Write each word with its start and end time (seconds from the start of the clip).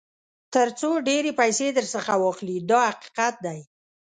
تر 0.53 0.67
څو 0.79 0.89
ډېرې 1.07 1.31
پیسې 1.39 1.67
درڅخه 1.77 2.15
واخلي 2.23 2.57
دا 2.69 2.81
حقیقت 2.91 3.35
دی. 3.45 3.59